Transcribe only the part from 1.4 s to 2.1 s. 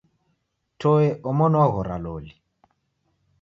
waghora